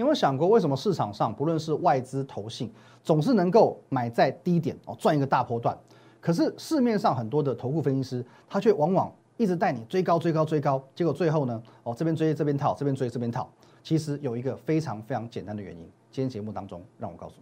[0.00, 2.72] 有没有想过，为什么市场上不论是外资、投信，
[3.04, 5.76] 总是能够买在低点哦，赚一个大波段？
[6.22, 13.46] 可是市面上很多的投顾分析师，他却往往一直带你追高、追高、追高，结果最后呢，哦这边追这边套，这边追这边套。
[13.82, 17.34] 其实有一个非常非常简单的原因，今天节目当中让我告诉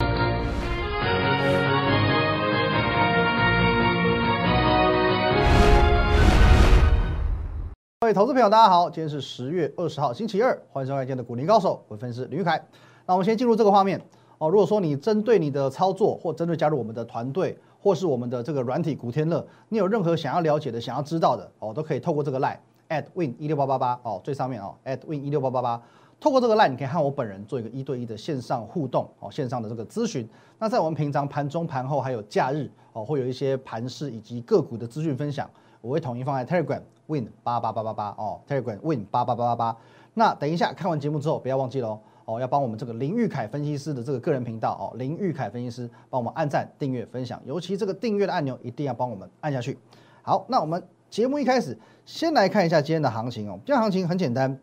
[0.00, 1.75] 你。
[7.98, 12.62] 各位投资朋友，大家好，今天是十月二十号，星期二，欢迎收看今天的股林高手，我分析师林玉凯。
[13.06, 13.98] 那我们先进入这个画面
[14.36, 14.50] 哦。
[14.50, 22.58] 如果说你针对你的操作，或针对加入我们的团队，或是我们的这个软体古天乐，你有任何想要了解的、想要知道的哦，都可以透过这个 line
[22.90, 25.82] at win 一六八八八哦，最上面哦 at win 一六八八八，
[26.20, 30.28] 透过这个 line 你可以和我本人做一个一对一的线上互动哦，线上的这个咨询。
[30.58, 35.48] 那在我们平常盘中、盘后还有假日哦，会有一些盘势以及个股的资讯分享，
[35.86, 36.82] 我会统一放在 Telegram。
[37.08, 39.76] Win 八八八八八哦，Telegram Win 八八八八八。
[40.14, 49.78] 那等一下看完节目之后，不要忘记喽哦，要帮我们这个林玉凯分析师的这个个人频道哦，林玉凯分析师帮我们按赞、订阅、分享，尤其这个订阅的按钮一定要帮我们按下去。
[50.22, 53.56] 好，那我们节目一开始先来看一下今天的行情哦。
[53.64, 54.58] 今天行情很简单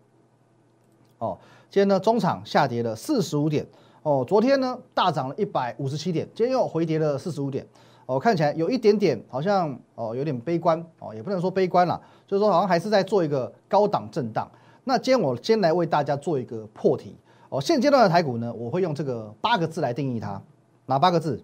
[1.19, 3.65] 哦，今天呢中场下跌了四十五点
[4.01, 7.65] 哦，昨天呢大涨了一百五十七点，今天又回跌了四十五点。
[8.05, 14.49] 哦，看起来有一点点好像哦，有点悲观哦，也不能说悲观了，就是说好像还是在做一个高档震荡。
[14.83, 17.15] 那今天我先来为大家做一个破题
[17.47, 17.61] 哦。
[17.61, 20.41] 现阶段的台股呢，我会用这个八个字来定义它，
[20.85, 21.41] 哪八个字？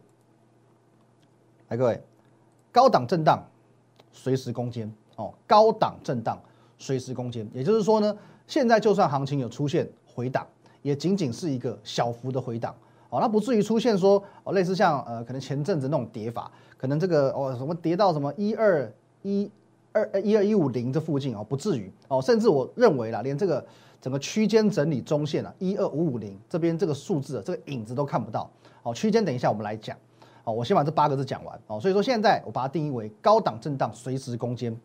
[1.70, 2.04] 来，各位，
[2.72, 3.42] 高档震荡，
[4.12, 5.34] 随时攻坚哦。
[5.48, 6.38] 高档震荡，
[6.78, 10.46] 随时攻坚，也就是说呢，现在就算行情有出现回档，
[10.82, 12.76] 也仅仅是一个小幅的回档。
[13.10, 18.92] 哦，那不至于出现说哦，类似像呃，可能前阵子那种跌法，可能这个哦什么跌到什么一二
[19.24, 19.50] 一
[19.92, 23.66] 二呃一二一五零这附近哦，不至于哦，甚至我认为啦，连这个
[24.00, 28.48] 整个区间整理中线啊一二五五零这边这个数字啊这个影子都看不到
[28.84, 29.98] 哦，区间等一下我们来讲
[30.44, 34.76] 哦，我先把这八个字讲完哦，所以说现在我把它定义为高档震荡，随时攻坚。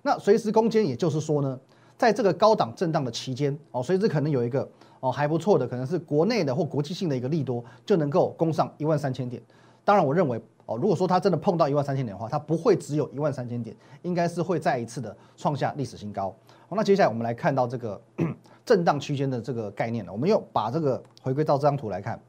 [0.00, 1.60] 那随时攻坚，也就是说呢，
[1.98, 4.66] 在这个高档震荡的期间哦，随时可能有一个。
[5.00, 9.42] 哦，还不错的，可能是国内的或国际性的一个利多，就能够攻上一万三千点。
[9.84, 16.34] 当然，我认为哦，如果说它真的碰到一万三千点的话，它不会只有一万三千点，应该是会再一次的创下历史新高。
[16.68, 18.00] 好，那接下来我们来看到这个
[18.66, 20.12] 震荡区间的这个概念了。
[20.12, 22.20] 我们又把这个回归到这张图来看，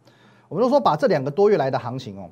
[0.47, 2.29] 我们都说把这两个多月来的行情哦，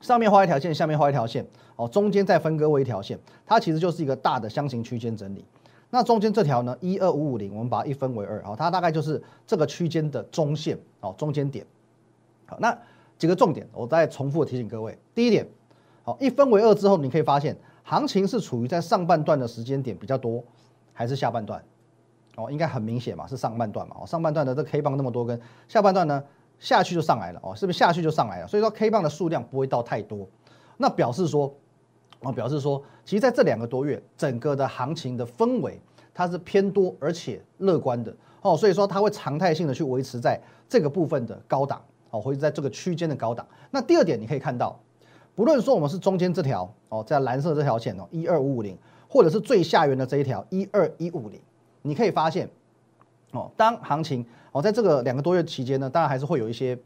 [0.00, 1.46] 上面画一条线，下面画一条线，
[1.76, 5.44] 哦，中间再分割为一条线，它其实就是一个大的箱型区间整理。
[5.90, 11.64] 那中间这条呢，一二五五零，我们把它一分为二，好，它大概就是这个区间的中线，哦，中间点。
[12.44, 12.76] 好，那
[13.16, 14.98] 几个重点，我再重复提醒各位。
[15.14, 15.48] 第一点，
[16.02, 20.44] 好，一分为二之后，你可以发现行情是处于在上半段的时间点比较多，
[20.92, 21.64] 还是下半段？
[22.36, 23.96] 哦，应该很明显嘛，是上半段嘛。
[24.02, 26.22] 哦，上半段的这 K 棒那么多根，下半段呢
[26.58, 28.46] 下去就上来了，哦，是不是下去就上来了？
[28.46, 30.28] 所以说 K 棒的数量不会到太多，
[30.76, 31.54] 那表示说。
[32.20, 35.80] 我表示说，其实在这两个多月，整个的行情的氛围
[36.12, 38.12] 它是偏多而且乐观的
[38.42, 41.80] 哦，所以说它会常态性的去维持在这个部分的高档
[42.10, 43.46] 哦，或者在这个区间的高档。
[43.70, 44.78] 那第二点，你可以看到，
[45.34, 48.76] 不论说我们是中间这条哦，在蓝色这条线哦，一二五五零，
[49.08, 51.40] 或者是最下缘的这一条一二一五零，
[51.82, 52.48] 你可以发现
[53.30, 56.76] 哦，当行情哦在这个两个多月期间呢，当然还是会有一些。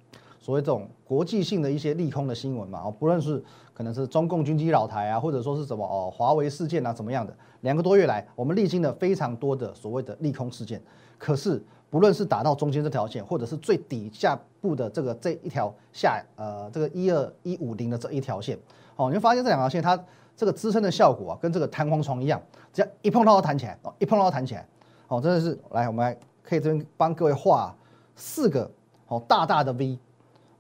[0.43, 3.43] 所谓这种国际性的一些利空的新闻嘛，哦，不论是
[3.73, 10.83] 可能是中共军机扰台啊，或者说是什么哦，华为事件啊，怎么样的，两个多月来，我们历经了非常多的所谓的利空事件。
[11.17, 18.59] 可是，不论是打到中间这条线，或者是最底下部的这个这一条下，呃，这个一二一五零的这一条线，
[18.97, 19.97] 哦，你会发现这两条线它
[20.37, 22.43] 这个支撑的效果啊，跟这个弹簧床一样，
[22.73, 24.67] 只要一碰到它弹起来，哦，一碰到它弹起来，
[25.07, 27.73] 哦，真的是来，我们来可以这边帮各位画
[28.17, 28.69] 四个
[29.07, 29.97] 哦大大的 V。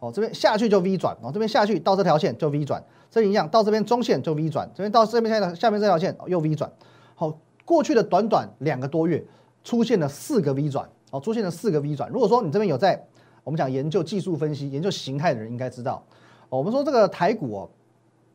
[0.03, 6.69] 哦，这边下去就 V 转，哦，这边下去到这条线就 V 转，这一样到这边中线就 V 转，这边到这边下下面这条线又 V 转。
[7.15, 7.33] 好，
[7.65, 9.25] 过去的短短两个多月
[9.63, 12.11] 出现了四个 V 转，哦，出现了四个 V 转。
[12.11, 13.01] 如果说你这边有在
[13.45, 16.03] 我们讲研究技术分析、研究形态的人，应该知道，
[16.49, 17.71] 我们说这个台股哦，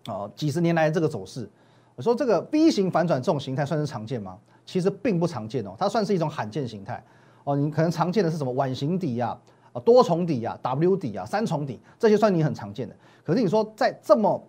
[0.07, 1.49] 哦，几十年来这个走势，
[1.97, 4.37] 我说这个 V 型反转这种形态算是常见吗？
[4.65, 7.03] 其实并不常见哦，它算是一种罕见形态。
[7.43, 9.37] 哦，你可能常见的是什么碗形底呀
[9.79, 12.95] 多重底啊，W 底啊，三重底，这些算你很常见的。
[13.23, 14.41] 可是你说在这么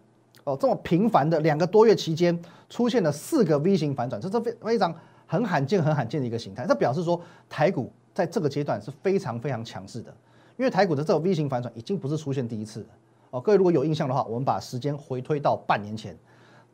[0.44, 4.94] 哦这么频繁的两个多月期间，出现了四个 V 型反转，这是非非常
[5.26, 6.64] 很罕见、很罕见的一个形态。
[6.66, 10.14] 这表示说台股在这个阶段是非常非常强势的，
[10.56, 12.86] 因为台股的这个 V 型反转已经不是出现第一次了。
[13.30, 16.16] 哦，各位如果有印象的话，我们把时间回推到半年前，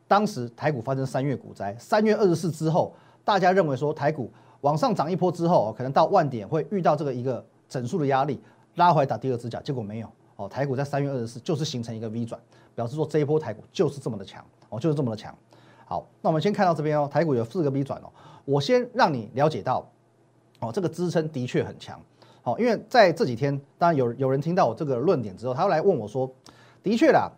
[0.07, 2.93] 当时台股发生三月股灾，三月二十四之后，
[3.23, 4.31] 大家认为说台股
[4.61, 7.43] 往上涨一波之后，可能到万点会遇到这个一个。
[7.67, 8.41] 整数的压力
[8.75, 10.47] 拉回来打第二支脚，结果没有哦。
[10.47, 12.39] 台股在三月二十四就是形成一个 V 转，
[12.73, 15.35] 表示说这一波台股就是这么的强哦，就是这么的强。
[15.85, 18.09] 好，那我们先看到这边哦，台股有四个 V 转哦。
[18.43, 19.87] 我先让你了解到
[20.59, 21.99] 哦，这个支撑的确很强。
[22.41, 26.31] 好，因为在这几天，当然有有人听到我这个论点之后，他又来问我说，
[26.83, 27.31] 的确啦，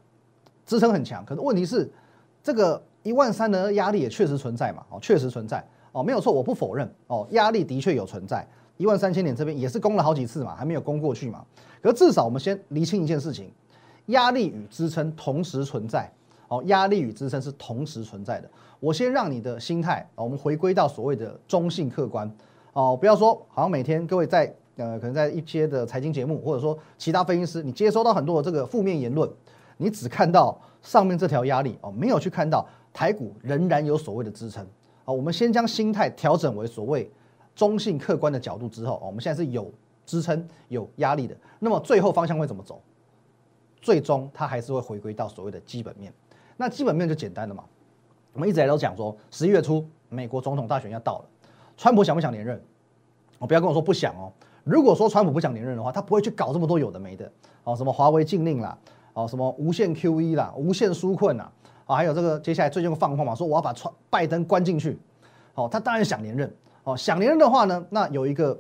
[0.66, 1.90] 支撑很强，可是问题是
[2.44, 4.86] 这个一万三的压力也确实存在嘛？
[4.90, 8.46] 哦，确实存在哦，没有错，我不否认哦，压力的确有存在。
[8.78, 11.44] 一万三千点这边也是攻了好几次嘛，还没有攻过去嘛。
[11.82, 13.52] 可是至少我们先厘清一件事情，
[14.08, 16.12] 压力与支撑同时存在。
[16.50, 18.50] 哦，压力与支撑是同时存在的。
[18.80, 22.32] 我先让你的心态，我们回归到所谓的中性客观。
[22.72, 29.30] 哦，不要说好像每天各位在呃，可能在一些的财经节目，或者说其他分析师，你接收到很多的这个负面言论，
[29.76, 34.66] 你只看到上面这条压力哦，没有去看到台股仍然有所谓的支撑。
[35.04, 37.12] 哦，我们先将心态调整为所谓。
[37.58, 39.74] 中性客观的角度之后，我们现在是有
[40.06, 41.36] 支撑、有压力的。
[41.58, 42.80] 那么最后方向会怎么走？
[43.82, 46.14] 最终它还是会回归到所谓的基本面。
[46.56, 47.64] 那基本面就简单了嘛。
[48.34, 51.26] 我们一直来都讲说，十一月初美国总统大选要到了，
[51.76, 52.62] 川普想不想连任？
[53.40, 54.32] 我不要跟我说不想哦。
[54.64, 57.32] 如果说川普不想连任的话，他不会去搞这么多有的没的
[57.64, 58.78] 哦，什么华为禁令啦，
[59.14, 61.52] 哦，什么无限 QE 啦，无限纾困啦，
[61.86, 65.00] 啊，还有这个接下来最近放话嘛，说我要把川拜登关进去。
[65.56, 66.56] 哦，他当然想连任。
[66.88, 68.58] 哦，想连任的话呢，那有一个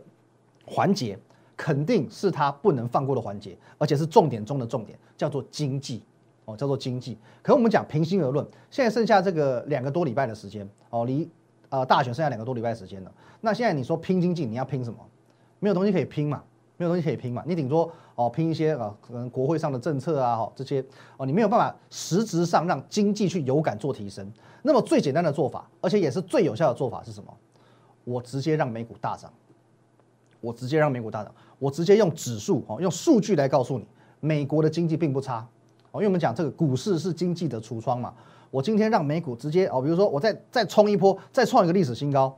[0.65, 1.17] 环节
[1.55, 6.03] 肯定是他不能放过的环节，而且是重点中的重点，叫做经济。
[6.43, 7.17] 哦，叫做经济。
[7.41, 11.29] 可我们讲平心而论，现在剩下这个两个多礼拜的时间，哦，离
[11.67, 13.11] 呃大选剩下两个多礼拜时间了。
[13.41, 14.97] 那现在你说拼经济，你要拼什么？
[15.59, 16.41] 没有东西可以拼嘛，
[16.77, 17.43] 没有东西可以拼嘛。
[17.45, 20.81] 你顶多哦拼一些啊，可能国会上的政策啊，哈这些
[21.17, 24.31] 哦，你没有办法实质上让经济去有感做提升。
[24.61, 27.33] 那么最简单的做法，而且也是最有效的做法是什么？
[28.07, 29.29] 我直接让美股大涨，
[30.39, 33.85] 我直接让美股大涨，我直接用指数哦，用数据来告诉你，
[34.21, 35.45] 美国的经济并不差
[35.91, 38.13] 哦，因为我们讲这个股市是经济的橱窗嘛。
[38.49, 42.33] 我今天让美股直接哦，比如说我再再冲一波，再创一个历史新高，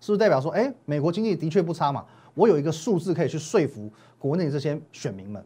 [0.00, 2.04] 是不是代表说，哎，美国经济的确不差嘛？
[2.34, 5.40] 我有一个数字可以去说服国内这些选民们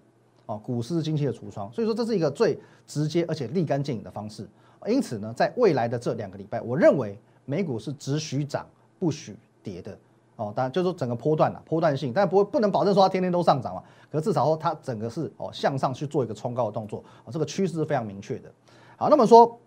[0.46, 4.48] 哦，股市是经济的橱窗，所以说这是一个最直接而且立竿见影的方式。
[4.86, 8.66] 因此呢，在未来的这两个礼拜，我认为美股是只许涨
[8.98, 9.36] 不许。
[9.66, 9.98] 跌的
[10.36, 13.82] 哦，当然就是说整个波段了，波段性，但不不能保证说它天天都上涨嘛。
[14.12, 18.48] 可至少说它整个是哦向上去做一个冲高的动作，哦，这个趋势是非常明确的。
[18.96, 19.58] 好，那么说，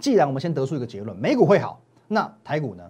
[0.00, 2.88] 既然我们先得出一个结论，美股会好，那台股呢？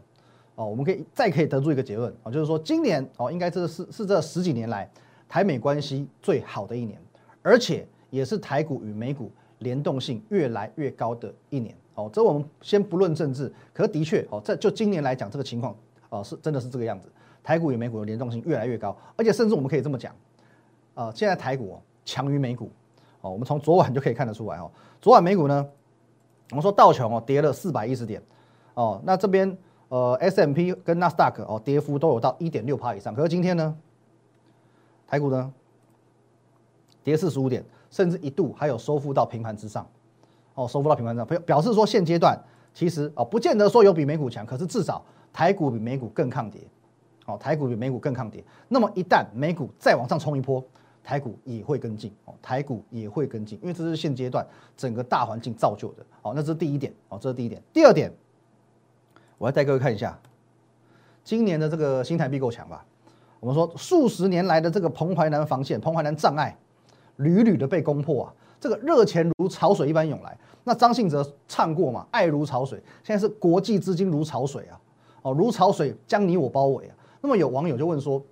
[0.56, 4.88] 哦，我们可以再可以得出一个结论哦，就是说今年哦，应该这是是这十几年来
[5.28, 7.00] 台美关系最好的一年，
[7.42, 11.74] 而且也是台股与美股联动性越来越高的一年。
[11.94, 15.74] 哦，这我们先不论政治，可是的确哦，在就今年来讲这个情况。
[16.14, 17.10] 哦，是真的是这个样子，
[17.42, 20.14] 台股与美股的联动性越来越高，而且甚至我们可以这么讲，
[20.94, 22.70] 呃，现在台股强于美股，
[23.20, 24.70] 哦，我们从昨晚就可以看得出来哦，
[25.00, 25.66] 昨晚美股呢，
[26.50, 28.22] 我们说道琼哦跌了四百一十点，
[28.74, 29.58] 哦，那这边
[29.88, 33.76] 呃 S M P 跟纳斯达克哦跌幅都有到一点六帕以上，可是今天呢，
[35.08, 35.52] 台股呢
[37.02, 39.84] 跌四十五点，甚至一度还有收复到平盘之上，
[40.54, 42.38] 哦，收复到平盘上，表表示说现阶段
[42.72, 45.04] 其实哦不见得说有比美股强，可是至少。
[45.34, 46.60] 台股比美股更抗跌，
[47.26, 48.42] 哦，台股比美股更抗跌。
[48.68, 50.64] 那么一旦美股再往上冲一波，
[51.02, 57.60] 台股也会跟进，哦，台股也会跟进，因为这是现阶段整个大环境造就的，哦，那这是第一点，哦，这是第一点。
[57.72, 58.12] 第二点，
[59.36, 60.16] 我要带各位看一下，
[61.24, 62.86] 今年的这个新台币够强吧？
[63.40, 66.56] 我们说数十年来的这个彭淮南防线、彭淮南障碍，
[67.16, 70.38] 屡屡的被攻破啊，这个热钱如潮水一般涌来。
[70.62, 74.80] 那张信哲唱过嘛，爱如潮水，现在是国际资金如潮水啊。
[75.24, 76.94] 哦，如潮水将你我包围啊！
[77.22, 78.22] 那么有网友就问说，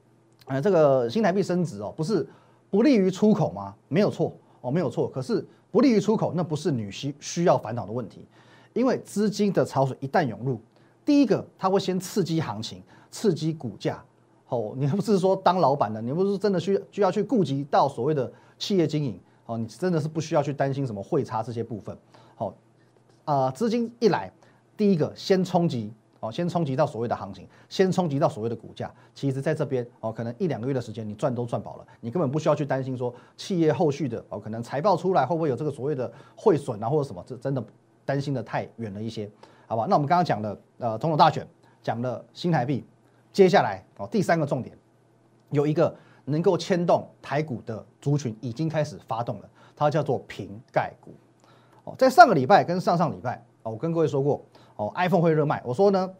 [0.45, 2.29] 呃，这个新台币升值哦，不是
[2.69, 3.75] 不利于出口吗？
[3.89, 4.31] 没有错
[4.61, 5.09] 哦，没有错。
[5.09, 8.27] 可是不利于出口，那不是你需需要烦恼的问题，
[8.75, 10.61] 因为资金的潮水一旦涌入，
[11.03, 14.05] 第一个它会先刺激行情，刺激股价。
[14.49, 21.97] 哦，你不是说当老板的，你不是真的需需要去顾及到所谓的企业经营哦，你真的是不需要去担心什么汇差这些部分。
[22.35, 22.55] 好，
[23.25, 24.31] 啊，资金一来，
[24.77, 25.91] 第一个先冲击。
[26.23, 28.89] 哦，先冲击到所谓的行情，先冲击到所谓的股价。
[29.13, 37.65] 其实，在这边哦，可能一两个月的时间，你赚都赚饱了，你根本不需要去担心说企业后续的哦，可能财报出来会不会有这个所谓的汇损啊，或者什么，这真的
[38.05, 39.29] 担心的太远了一些，
[39.67, 39.85] 好吧？
[39.89, 41.45] 那我们刚刚讲了呃，总统大选，
[41.83, 42.87] 讲了新台币，
[43.33, 44.79] 接下来哦，第三个重点，
[45.51, 45.93] 有一个
[46.25, 51.13] 能够牵动台股的族群已经开始发动了，它叫做瓶盖股。
[51.83, 54.41] 哦，在上个礼拜跟上上礼拜哦，我跟各位说过。
[54.83, 55.63] 哦，iPhone 会热卖。
[55.65, 56.11] 我说呢，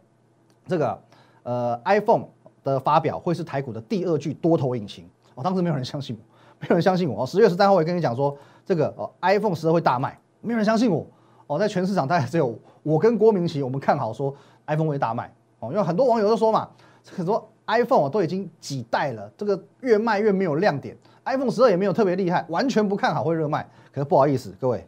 [0.67, 0.97] 这个
[1.43, 2.25] 呃，iPhone
[2.63, 5.09] 的发表会是台股的第二具多头引擎。
[5.35, 6.23] 哦，当时没有人相信我，
[6.61, 7.23] 没有人相信我。
[7.23, 11.05] 哦，十月十三号我也跟你讲说，这个哦 iPhone 十二会大卖，没有人相信我。
[11.47, 14.33] 哦，在全市场大概只有我跟郭明奇，我们看好说
[14.67, 15.33] iPhone 会大卖。
[15.59, 16.69] 哦，因为很多网友都说嘛，
[17.11, 23.67] 很多 iPhone 都已经几代了，这个越卖越没有亮点，iPhone 十二也没有特别厉害，完全不看好会热卖。
[23.91, 24.87] 可是不好意思，各位，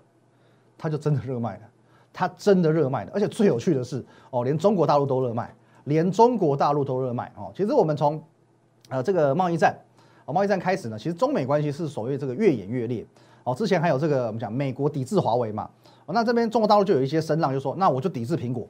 [0.77, 1.61] 它就真的热卖了，
[2.15, 3.11] 它真的热卖的。
[3.13, 5.53] 而且最有趣的是，哦，连中国大陆都热卖，
[5.83, 7.29] 连中国大陆都热卖。
[7.35, 8.23] 哦，其实我们从
[8.87, 9.77] 呃这个贸易战，
[10.23, 13.05] 哦贸易战开始呢，其实中美关系是所谓这个越演越烈。
[13.43, 15.69] 哦，之前还有这个我们讲美国抵制华为嘛，
[16.05, 18.65] 哦那这边中国大陆就有一些声浪，就说那我就抵制苹果。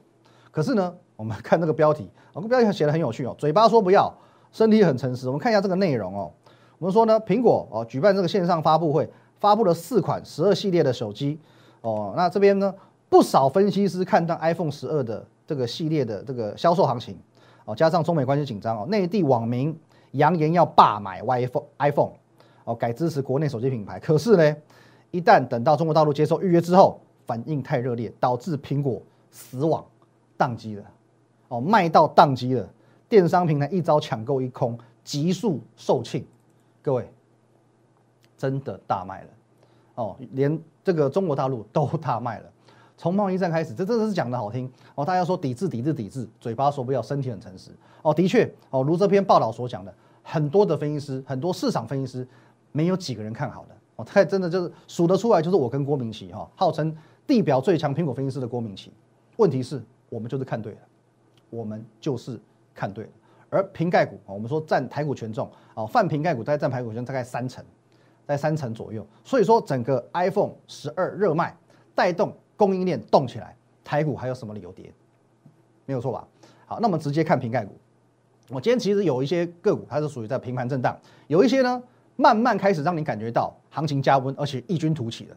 [0.50, 4.12] 可是呢，我们看那个标题，哦，标题写的很有趣哦，嘴巴说不要，
[4.52, 5.28] 身体很诚实。
[5.28, 6.32] 我们看一下这个内容哦，
[6.78, 11.38] 我们说呢，苹果哦举办这个线上发布会，发布了四款十二系列的手机
[11.82, 12.74] 哦，那这边呢
[13.08, 17.16] 不少分析师看到 iPhone 十二的这个系列的这个销售行情
[17.64, 19.76] 哦，加上中美关系紧张哦，内地网民
[20.12, 22.12] 扬言要罢买 iPhone iPhone
[22.64, 23.98] 哦，改支持国内手机品牌。
[23.98, 24.56] 可是呢，
[25.10, 29.84] 一旦等到中国大陆接受预约之后，反应太热烈，导致苹果死网。
[30.38, 30.84] 宕机了，
[31.48, 32.68] 哦，卖到宕机了，
[33.08, 36.22] 电商平台一招抢购一空，急速售罄，
[36.82, 37.10] 各位，
[38.36, 39.28] 真的大卖了，
[39.94, 42.44] 哦，连这个中国大陆都大卖了。
[42.96, 47.70] 从贸易战开始，这真的是讲的好听哦，大家说抵制抵制抵制，嘴巴说不要，身体很诚实
[48.02, 52.28] 哦，的确哦，如这篇报道所讲的，很多的分析师，很多市场分析师，
[52.72, 58.92] 没有几个人看好的哦，他真的就是数得出来，就是我跟郭明奇哈，号称地表最强苹果分析师的郭明奇，
[59.36, 59.82] 问题是。
[60.08, 60.78] 我们就是看对了，
[61.50, 62.40] 我们就是
[62.72, 63.10] 看对了。
[63.50, 67.62] 而瓶盖股啊，我们说占台股权重啊，泛瓶盖股大概占台股权大概三成，
[68.24, 69.04] 在三成左右。
[69.24, 71.56] 所以说整个 iPhone 十二热卖，
[71.92, 74.92] 带动供应链动起来，台股还有什么理由跌？
[75.84, 76.26] 没有错吧？
[76.66, 77.76] 好，那我们直接看瓶盖股。
[78.48, 80.96] 我今天其实有一些个股，它是属于在平盘震荡，
[81.26, 81.82] 有一些呢
[82.16, 85.36] 慢慢开始让你感觉到行情加温，而且异军突起的。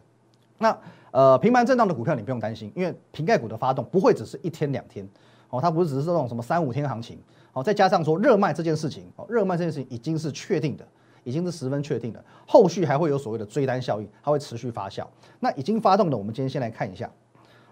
[0.58, 0.76] 那
[1.10, 5.08] 呃，平盘震荡的股票你不用担心，因为瓶盖股的发动不会只是一天两天，
[5.48, 7.18] 哦，它不是只是这种什么三五天行情，
[7.52, 10.86] 哦，再加上说热卖这件事情，哦，热卖这件事情已经是确定的，
[11.24, 15.06] 已经是十分确定的，后续还会有所谓的追单效应，它会持续发酵。
[15.38, 17.10] 那已经发动的，我们今天先来看一下，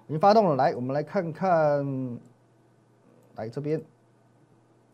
[0.07, 2.19] 已经发动了，来，我们来看看，
[3.37, 3.81] 来这边，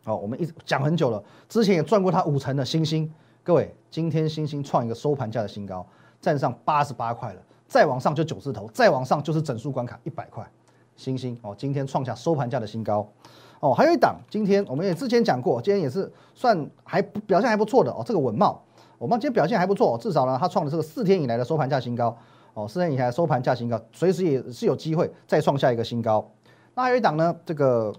[0.05, 5.87] 哦，我们一直讲很久了，之前也赚过它五成的星星，各位，今天星星创一个收盘价的新高，
[6.21, 7.43] 站上八十八块了。
[7.67, 10.49] 再往上就九字头，再往上就是整数关卡一百块，
[10.97, 13.11] 星星哦，今天创下收盘价的新高
[13.65, 13.73] 哦。
[13.73, 18.03] 还有一档，今天我们也之前讲过，今天也是算还表现还不错的哦。
[18.05, 18.63] 这个稳茂，
[18.99, 22.17] 我们今天表现还不错，至少呢，它创了这个四天以来的收盘价新高
[22.53, 26.31] 哦，四天以来收盘价新高，随时也是有机会再创下一个新高。
[26.75, 27.93] 那还有一档呢，这个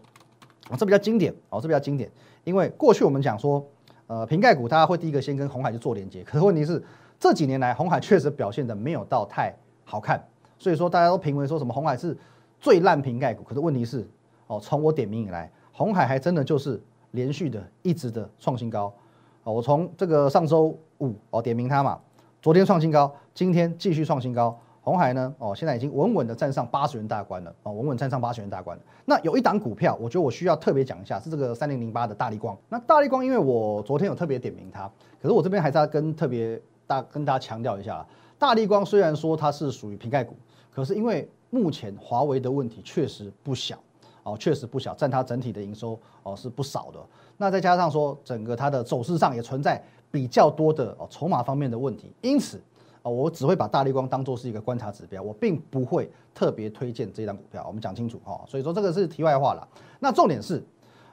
[0.78, 2.10] 这比较经典哦，这比较经典，
[2.44, 3.66] 因为过去我们讲说，
[4.08, 6.84] 呃，瓶盖股大家会第一个先跟红海去做连接，可是问题是。
[7.18, 9.56] 这几年来，红海确实表现的没有到太
[9.86, 10.22] 好看，
[10.60, 12.16] 所以说大家都评为说什么红海是
[12.60, 13.42] 最烂瓶盖股。
[13.42, 14.06] 可是问题是，
[14.48, 18.94] 哦，从我点名以来，红海还真的就是连续的一直的创新高。
[19.44, 22.00] 哦，我从这个上周五哦点名它嘛，
[22.42, 24.58] 昨天创新高，今天继续创新高。
[24.82, 28.80] 红海呢，哦，现在已经稳稳的站上八十元大关了，哦，稳稳站上八十元大关。
[29.06, 32.58] 那有一档股票，我觉得我需要特别讲一下，是这个三零零八的大力光。
[32.70, 34.90] 那大力光，因为我昨天有特别点名它，
[35.22, 36.62] 可是我这边还是要跟特别。
[36.88, 38.06] 大跟大家强调一下，
[38.38, 40.36] 大力光虽然说它是属于瓶盖股，
[40.72, 43.76] 可是因为目前华为的问题确实不小
[44.26, 47.00] 哦，确实不小，占它整体的营收哦是不少的。
[47.38, 52.60] 那再加上说整个它的走势上也存在比较多的哦筹码方面的问题，因此
[53.04, 57.64] 哦我只会把大力光当做是一个观察指标，我并不会特别推荐这张股票。
[57.68, 59.68] 我们讲清楚哈，所以说这个是题外话了。
[60.00, 60.64] 那重点是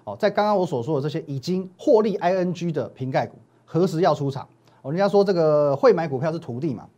[0.05, 4.49] 哦，在刚刚我所说的这些已经获利 ING 的瓶盖股，何时要出场？
[4.83, 6.89] 哦，人家说这个会买股票是徒弟嘛，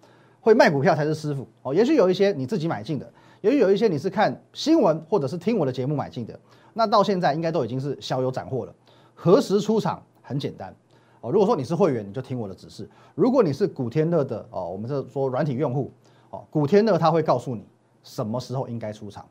[0.40, 1.46] 会卖股票才是师傅。
[1.62, 3.12] 哦，也许有一些你自己买进的，
[3.44, 6.40] 也许有一些你是看新闻或者是听我的节目买进的，
[6.72, 8.74] 那到现在应该都已经是小有斩获了。
[9.14, 10.74] 何时出场很简单
[11.20, 15.92] 哦，如果说你是会员，你就听我的指示；如果你是古天乐的哦，我们这说软体用户
[16.30, 17.66] 哦，古天乐他会告诉你
[18.02, 19.22] 什么时候应该出场。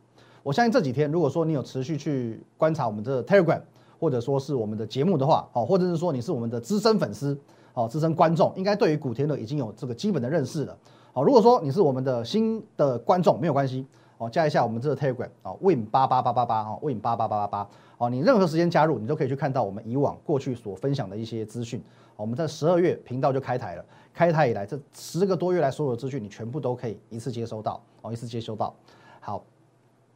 [0.44, 3.62] 我相信这几天，如果说你有持续去观察我们的 Telegram
[4.00, 7.36] 或者说是我们的节目的话，哦，或者是说你是我们的资深粉丝。
[7.74, 10.78] 哦，资深观众应该对于古天乐已经有这个基本的认识了。
[11.12, 13.84] 好，如果说你是我们的新的观众，没有关系，
[14.24, 21.84] 哦，加一下我们这个 Telegram 哦，Win 八八八八八哦，Win 八八八八八哦，你任何时间加入，你都可以去看到我们以往过去所分享的一些资讯。
[22.16, 28.74] 我们在十二月频道就开台了，开台以来这十个多月来所有的资讯，你全部都可以一次接收到，哦，一次接收到。
[29.20, 29.44] 好，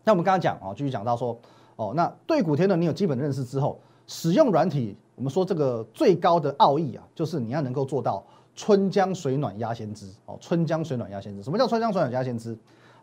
[0.04, 1.38] 那我们刚刚讲哦，继续讲到说，
[1.76, 8.24] 哦，那对古天乐你有基本认识之后，使用软体，我们说这个最高的奥义啊，就是你要能够做到
[8.56, 10.38] 春江水暖鸭先知哦。
[10.40, 12.58] 春江水暖鸭先知，什么叫春江水暖鸭先知？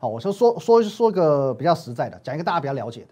[0.06, 3.08] 我就说说说个比较实在的，讲一个大家比较了解的。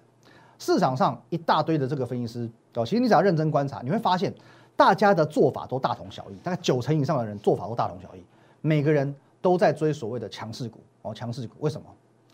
[0.58, 4.32] 市场上一大堆的这个分析师哦，其实你只要认真观察，你会发现
[4.76, 8.24] 大家的做法都大同小异，大概九成以上的人做法都大同小异，
[8.60, 11.86] 每个人都在追所谓的强势股哦，强势股为什么？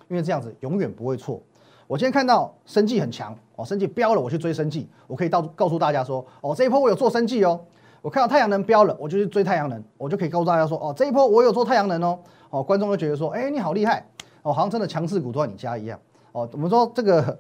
[0.09, 1.41] 因为这样子永远不会错。
[1.87, 7.59] 我今天看到生计很强哦，生计飙了，我去追生计，我可以到告诉大家说，哦，这一波我有做生计哦。
[8.03, 12.19] 我看到太阳能飙了，我就去追太阳能，我就可以告诉大家说，哦，这一波我有做太阳能哦。
[12.51, 14.07] 哦，观众会觉得说，哎，你好厉害
[14.43, 16.01] 哦，好像真的强势股都在你家一样
[16.33, 16.49] 哦。
[16.53, 17.39] 我们说这个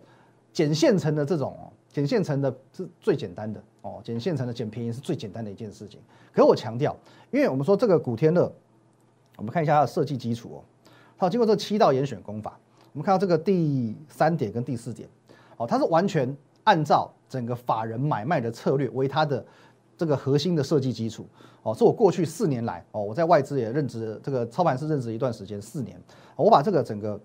[0.52, 1.56] 捡现成的这种，
[1.92, 6.00] 捡现成的是最简单的哦，捡现成的捡便宜是最简单的一件事情。
[6.32, 6.96] 可我强调，
[7.30, 8.52] 因为我们说这个古天乐，
[9.36, 10.58] 我们看一下它的设计基础哦，
[11.16, 12.58] 好，经过这七道严选功法。
[12.92, 15.08] 我们看到这个第三点跟第四点，
[15.56, 19.44] 哦，它是完全按照整个法人买卖的策略为它的
[19.98, 21.26] 这个核心的设计基础，
[21.62, 26.00] 哦，是我过去四年来，哦，我在外资也任职，这个操盘师任职一段时间，四年，
[26.36, 27.20] 我把这个整个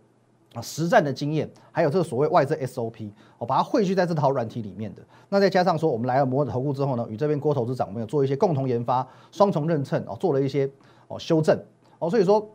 [0.61, 10.69] 实战的经验，还有这个所谓外资 SOP，我把它汇聚在这套软体里面的，那再加上说我们来了摩尔投顾之后呢，与这边郭投资长我们有做一些共同研发，双重认证，哦，做了一些
[11.07, 11.57] 哦修正，
[11.99, 12.45] 哦，所以说。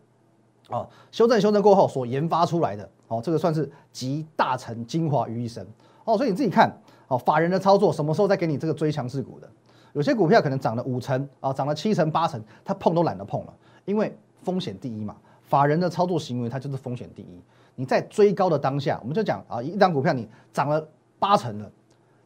[0.71, 5.67] 哦，修正修正过后所研发出来的，哦，这个算是集大成精华于一身，
[6.05, 6.71] 哦，所以你自己看，
[7.07, 9.49] 哦，法人的操作什么时候再给你这个追强势股的？
[9.93, 13.55] 有些股票可能涨了五成，啊，涨了七成八成，他碰都懒得碰了，
[13.85, 15.17] 因为风险第一嘛。
[15.43, 17.41] 法人的操作行为它就是风险第一。
[17.75, 20.87] 你在追高的当下，我们就讲啊，一张股票你涨了
[21.19, 21.71] 八成了，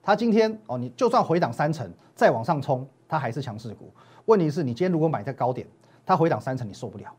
[0.03, 3.93] 它今天哦，你就算回档三成再往上冲，它还是强势股。
[4.25, 5.67] 问题是你今天如果买在高点，
[6.05, 7.15] 它回档三成你受不了。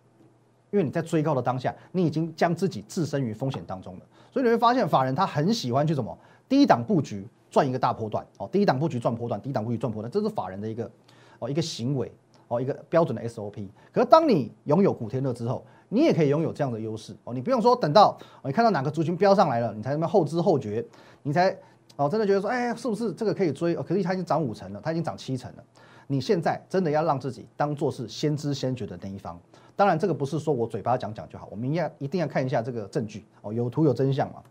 [0.72, 6.18] 因为你在追高的当下，你已经将自己置身于风险当中了，所以你会发现法人他很喜欢去什么
[6.50, 10.90] 低档布局赚一个大波段哦，低档布局赚波段，低档布局赚波段，这是法人的一个
[11.38, 12.12] 哦一个行为
[12.48, 13.70] 哦一个标准的 SOP。
[13.92, 20.84] 可是当你拥有古天乐之后，你也可以拥有这样的优势哦，你不用说等到你看到哪个族群飙上来了，你才那么后知后觉，
[21.22, 21.56] 你才
[21.96, 23.76] 哦真的觉得说，哎，是不是这个可以追？
[23.76, 25.64] 可是它已经涨五成了，它已经涨七成了，
[26.08, 29.40] 你现在真的要让自己当做是先知先觉的那一方。
[29.76, 34.42] 当然，这个不是说我嘴巴讲讲就好，我们要一定要看一下这个证据哦，有图有真相嘛。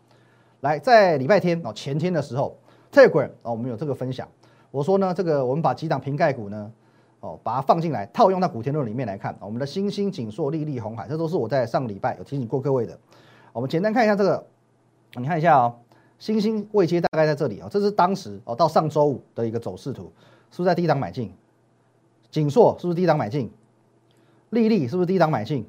[0.60, 2.56] 来，在礼拜天哦前天的时候
[2.92, 4.28] ，Telegram 哦我们有这个分享，
[4.70, 6.70] 我说呢，这个我们把几档瓶盖股呢
[7.20, 12.96] 哦把它放进来，套用到古天乐里面来看，我们的星星、锦硕、丽丽、红海，这都是我在上个礼拜有提醒过各位的。
[13.52, 14.46] 我们简单看一下这个，
[15.14, 15.74] 你看一下哦，
[16.18, 20.12] 星星未接大概在这里哦，这是当时哦到上周五的一个走势图，
[20.50, 21.32] 是不是在低档买进？
[22.30, 23.50] 锦硕是不是低档买进？
[24.50, 25.66] 利利是不是低档买进？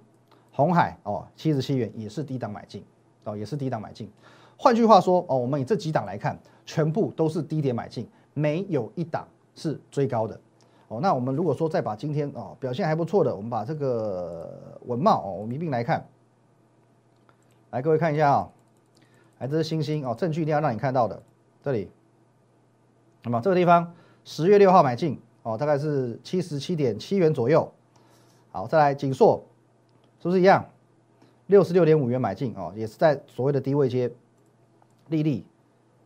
[0.52, 2.84] 红海哦，七十七元也是低档买进
[3.24, 4.10] 哦，也是低档买进。
[4.64, 10.40] 换句话说哦，我们以这几档来看，全部都是低点买进，没有一档是追高的
[10.88, 11.02] 哦。
[11.02, 16.08] 那我们如果说再把今天哦表现还不错的，我们把这个文茂哦，我们一并来看。
[17.72, 18.50] 来，各位看一下啊，
[19.40, 21.22] 来这是星星哦，证据一定要让你看到的，
[21.62, 21.92] 这里。
[23.24, 27.70] 那么这个地方十月六号买进哦，大概是七十七点七元左右。
[28.54, 29.44] 好，再来锦硕，
[30.22, 30.66] 是不是一样？
[31.48, 34.10] 六十六点五元买进哦，也是在所谓的低位接。
[35.14, 35.46] 利利，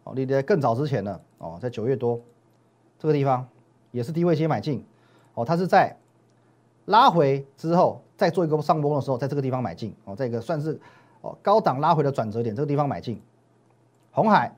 [0.04, 2.20] 哦，利利更早之前呢，哦，在九月多
[3.00, 3.48] 这个地方
[3.92, 4.84] 也是低位接买进，
[5.34, 5.96] 哦，它是在
[6.86, 10.80] 拉回之后再做一个上攻的时候，在这个地方买进，哦，这个算是
[11.22, 13.22] 哦高档拉回的转折点，这个地方买进。
[14.12, 14.54] 红海，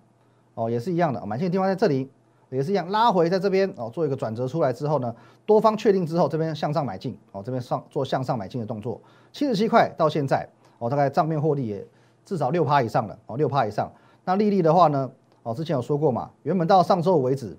[0.55, 2.09] 哦，也是一样的，买进的地方在这里。
[2.51, 8.99] 也是一样，拉回在这边哦，做一个转折出来之后呢，多方确定之后，这边向上买进哦，这边上做向上买进的动作，
[9.31, 11.85] 七十七块到现在哦，大概账面获利也
[12.25, 13.91] 至少六趴以上了哦，六趴以上。
[14.29, 15.09] 那利率的话呢，
[15.41, 17.57] 哦，之前有说过嘛，原本到上周五为止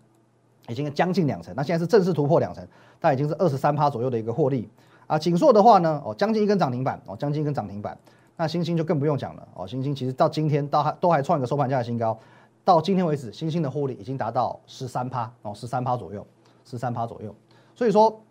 [0.69, 2.65] 已经将近两成，那现在是正式突破两成，
[3.01, 4.69] 它已经是二十三趴左右的一个获利
[5.09, 5.19] 啊。
[5.19, 7.99] 锦硕的话呢，哦，将近一根涨停板哦，将近一根涨停板。
[8.37, 12.17] 那星星就更不用讲了哦，星星其实到今天到还都还创一个收盘价的新高。
[12.65, 16.25] 到今天为止，新兴的获利已经达到十三趴哦，十三趴左右，
[16.65, 17.35] 十三趴左右。
[17.75, 18.23] 所以说，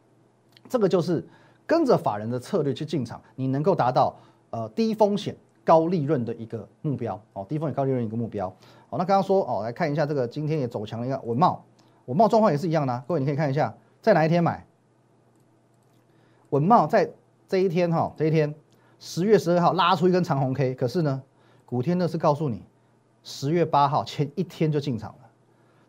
[0.70, 1.28] 这个就是
[1.68, 4.16] 跟着法人的策略去进场，你能够达到
[4.52, 8.50] 呃低风险高利润的一个目标哦，低风险高利润一个目标。
[8.90, 11.64] 好，那刚刚说哦，来看一下这个今天也走强了一个文茂，
[12.06, 13.04] 文茂状况也是一样的。
[13.08, 14.66] 各位你可以看一下，在哪一天买？
[16.50, 17.12] 文茂在
[17.48, 18.54] 这一天哈，这一天
[19.00, 21.22] 十月十二号拉出一根长红 K，可是呢，
[21.66, 22.64] 古天乐是告诉你。
[23.22, 25.30] 十月八号前一天就进场了，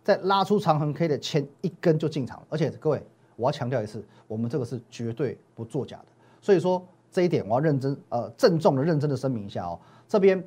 [0.02, 3.00] 在拉出长横 K 的前一根就进场了，而且各位，
[3.36, 6.06] 我要强调一次，我们这个是绝对不作假的。
[6.42, 9.78] 所以说这一点我要认真呃郑重的认真的声明一下哦。
[10.08, 10.42] 这边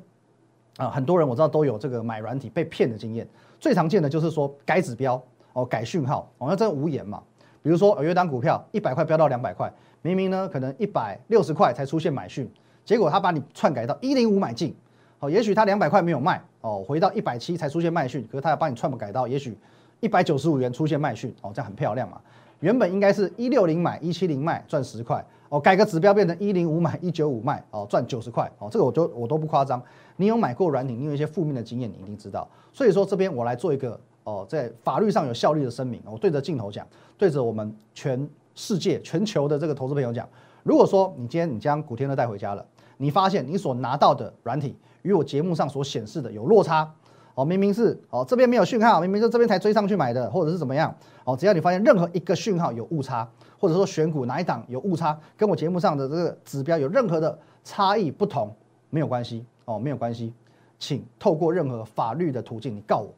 [0.76, 3.26] 啊很多人我知道都有这个买软体被骗的经验，
[3.60, 5.22] 最常见的就是说改指标
[5.52, 7.22] 哦改讯号哦，那真无言嘛。
[7.62, 9.72] 比如说有一档股票一百块飙到两百块，
[10.02, 12.46] 明明呢可能一百六十块才出现买讯，
[12.84, 14.76] 结果他把你篡改到一零五买进，
[15.18, 19.56] 哦，也许他两百块没有卖哦，回到一百七才出现卖讯，可是他要帮你篡改到也许
[20.00, 22.20] 一百九十五元出现卖讯，哦，这样很漂亮嘛。
[22.60, 25.24] 原本应该是一六零买一七零卖赚十块，
[25.54, 29.80] 哦，改个指标变成一零五买一九五卖，哦，赚九十块，哦，这个我就我都不夸张。
[30.16, 32.48] 你有买过软体，你有一些负面的经验，你一定知道。
[32.72, 36.84] 所以说这边我来做一个哦，在法律上有效力的声明，我对着镜头讲，
[37.16, 40.28] 对着我们全世界、全球的这个投资朋友讲，
[40.64, 46.92] 如果说你今天你将古天乐带回家了，你发现你所拿到的软体与我节目上所显示的有落差。
[47.36, 50.94] 哦，明明是哦，这边没有讯号，明明是这边才追上去买的，或者是怎么样？
[51.24, 53.28] 哦，只要你发现任何一个讯号有误差，
[53.64, 58.54] 或者说选股哪一档有误差，跟我节目上的这个指标有任何的差异不同，
[58.90, 60.34] 没有关系哦，没有关系，
[60.78, 63.10] 请透过任何法律的途径，你告我，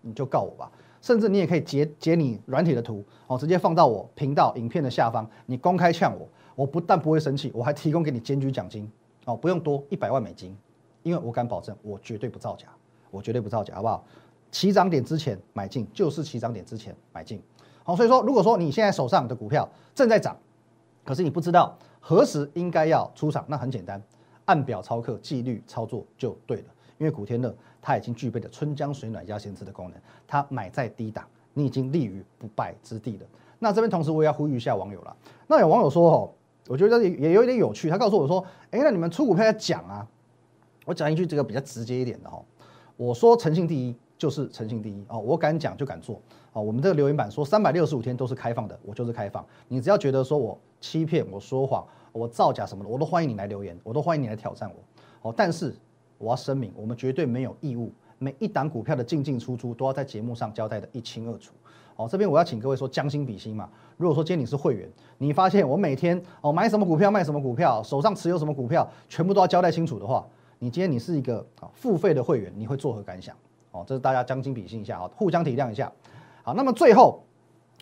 [0.00, 0.68] 你就告我吧，
[1.00, 8.90] 甚至你也可以截截你软体的图哦，直接放到我频道影片的下方，你公开呛我，我不但不会生气，我还提供给你检举奖金
[9.24, 10.56] 哦，不用多一百万美金，
[11.04, 12.66] 因为我敢保证，我绝对不造假。
[13.12, 14.04] 我绝对不造假，好不好？
[14.50, 17.40] 起涨点之前买进就是起涨点之前买进，
[17.86, 20.36] 好，所以说如果说你现在手上的股票正在涨，
[21.04, 24.02] 可是你不知道何时应该要出场，那很简单，
[24.44, 26.64] 按表操课，纪律操作就对了。
[26.98, 33.26] 因为古天乐他已经具备了春江水暖鸭先知的功能，他买在低档，你已经立于不败之地了。
[33.60, 35.16] 那这边同时我也要呼吁一下网友了。
[35.46, 36.30] 那有网友说哦，
[36.66, 40.04] 我觉得也也有一点有趣，他告诉我说，哎，那你们出股票要讲啊，
[40.86, 42.42] 我讲一句这个比较直接一点的哈。
[42.96, 46.20] 我说诚信第一就是诚信第一哦，我敢讲就敢做
[46.52, 46.62] 哦。
[46.62, 49.44] 我们这个留言板说三百六十五天都是开放的，我就是开放。
[49.68, 55.34] 你只要觉得说我欺骗、我说谎、我造假什么的，我都欢迎你来留言，我都欢迎你来挑战我哦。
[55.36, 55.74] 但是
[56.16, 61.52] 我要声明，我们绝对没有义务每一档股票的进进出出都要在节目上交代的一清二楚
[61.96, 62.08] 哦。
[62.10, 63.68] 这边我要请各位说将心比心嘛。
[63.98, 70.26] 如果说今天你是会员，你发现我每天哦买什么股票卖什么股票，手上持有什么股票，全部都要交代清楚的话。
[70.58, 73.36] 你今天你是一个啊付费的会员，你会作何感想？
[73.76, 75.92] 哦，这是大家将心比心一下啊，互相体谅一下。
[76.42, 77.22] 好，那么最后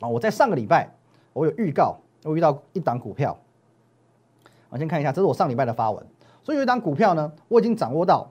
[0.01, 0.89] 啊，我在上个礼拜
[1.33, 3.37] 我有预告，我遇到一档股票，
[4.71, 6.05] 我先看一下，这是我上礼拜的发文。
[6.43, 8.29] 所以有一档股票呢，我已经掌握到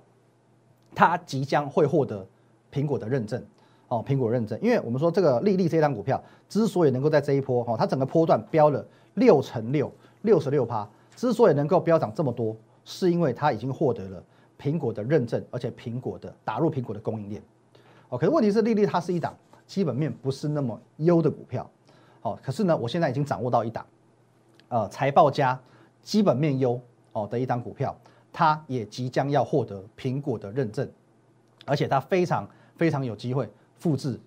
[0.94, 2.28] 它即将会获得
[2.72, 3.42] 苹果的认证
[3.88, 4.60] 哦，苹果认证。
[4.62, 9.92] 因为我们说这个丽丽这一档股票之所以能够在这一波哦，它整个波段飙了六乘六，
[10.24, 14.24] 六十六趴，之所以能够飙涨这么多，是因为它已经获得了。
[14.60, 17.42] 苹果的认证，而且苹果的打入苹果的供应链，
[18.10, 19.36] 哦，可是问题是，丽丽它是一档
[19.68, 21.70] 基本面不是那么优的股票，
[22.22, 23.86] 哦，可是呢，我现在已经掌握到一档，
[24.70, 25.60] 呃，财报加
[26.02, 26.80] 基本面优
[27.12, 27.96] 哦的一档股票，
[28.32, 30.90] 它也即将要获得苹果的认证，
[31.66, 34.20] 而且它非常非常有机会复制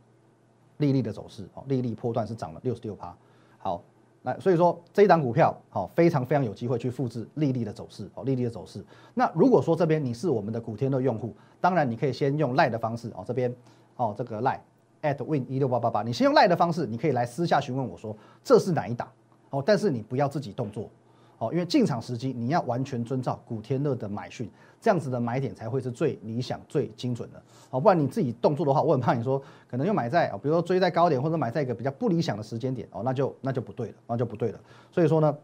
[0.78, 3.16] 丽丽的走势，哦，丽丽波段是涨了六十六趴，
[3.58, 3.82] 好。
[4.26, 8.84] 那所以说这一档股票好，非常非常有机会去复制利率的走势哦，利率的走势。
[9.14, 13.54] 那如果说这边你是我们的古天乐用户，当然你可以先用赖的方式哦，这边
[13.94, 14.60] 哦这个赖
[15.02, 19.08] at win 一六八八八，你先用赖的方式，你可以来私下询问我说这是哪一档
[19.50, 20.90] 哦，但是你不要自己动作。
[21.38, 27.42] 哦，因为进场时机你要完全遵照古天乐的买讯，这样子的买点才会是最理想、最精准的。
[27.70, 34.58] 哦，不然你自己动作的话，我很怕你说可能又买在啊，比如说追在高点，或者买在一个比较不理想的时间点，哦，那就那就不对了，那就不对了。
[34.90, 35.36] 所以说呢，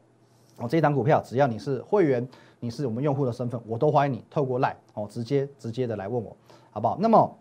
[0.58, 2.26] 哦，这一档股票只要你是会员，
[2.60, 6.34] 你是我们用户的身份，我都欢迎你透过赖哦，直接直接的来问我，
[6.70, 6.96] 好不好？
[6.98, 7.38] 那么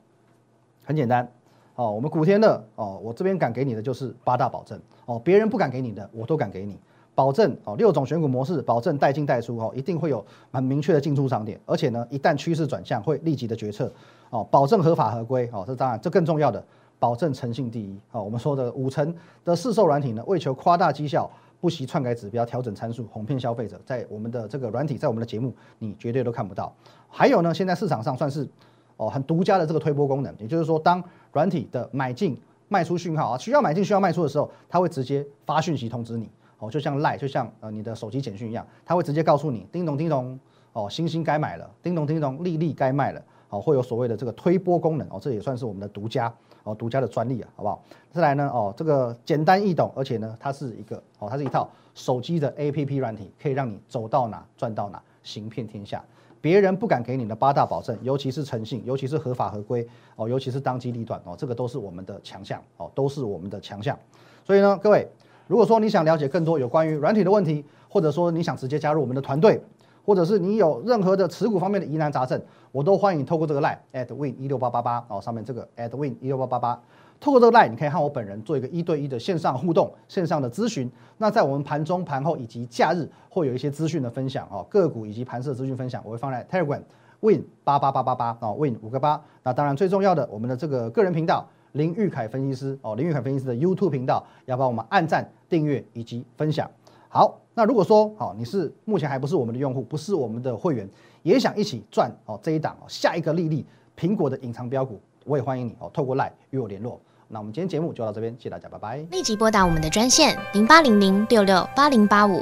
[0.84, 1.32] 很简单，
[1.76, 6.78] 哦，我们古天乐哦，我这边敢给你的就是八大保证哦，别人不敢给你的，我都敢给你。
[7.14, 13.92] 保证哦，六种选股模式，保证带进带出哦，一定会有很明确的进出场点，而且呢，一旦趋势转向，会立即的决策
[14.30, 16.64] 哦，保证合法合规哦，这当然这更重要的，
[16.98, 18.24] 保证诚信第一哦。
[18.24, 26.74] 我们说的五成的市售软体呢，为求夸大绩效，不惜篡改指标、调整参数，哄骗消费者，在我们的这个软体，在我们的节目，你绝对都看不到。
[27.10, 28.48] 还有呢，现在市场上算是
[28.96, 36.30] 哦很独家的这个推波功能，也就是说，当软体的买进卖出讯号啊，需要买进需要卖出的时候，它会直接发讯息通知你。
[36.62, 40.40] 哦，就像赖，就像呃你的手机简讯一样，它会直接告诉你，叮咚叮咚，
[40.74, 46.32] 哦，星星该买了，叮咚叮咚，丽丽该卖了，哦，会有所谓的这个推波功能，哦，这也算是我们的独家，
[46.64, 47.84] 哦，独家的专利啊，好不好？
[48.12, 56.06] 再来呢，哦，这个简单易懂，而且呢，它是一个，哦，它是一套手机的 APP 软体，可以让你走到哪赚到哪，行遍天下，
[56.40, 63.98] 别人不敢给你的八大保证，尤其是诚信，尤其是合法合规，哦，尤其是当机立断，哦，这个都是我们的强项，哦，都是我们的强项，
[64.46, 65.08] 所以呢，各位。
[65.48, 69.62] 如果说你想了解更多有关于软体的问题，或者说你想直接加入我们的团队，
[70.06, 76.82] 或者是你有任何的持股方面的疑难杂症，我都欢迎透过这个 line at win 一六八八八哦，上面这个 at win 一六八八八，
[77.20, 80.90] 透过这个 line，你可以和我本人做一个一对一的线上互动、线上的咨询。
[81.18, 86.82] 那在我们盘中、盘后以及假日会有一些资讯的分享哦，个股以及盘势资讯分享，我会放在 Telegram
[87.20, 89.22] Win 八八八八八哦，Win 五个八。
[89.44, 96.70] 那当然最重要的，我们的这个个人频道林玉凯分析师哦，林玉凯分析师的 YouTube 频道要帮我们按赞、订阅以及分享。
[97.08, 100.90] 好，那如果说好，你是目前还不是我们的用户，不是我们的会员，
[101.24, 103.66] 也想一起赚哦这一档哦下一个利利
[103.98, 107.00] 苹果的隐藏标股，我也欢迎你哦，透过 Line 与我联络。
[107.28, 108.98] 那我们今天节目就到这边，谢谢大家，拜拜。
[109.12, 112.42] 立即拨打我们的专线零八零零六六八零八五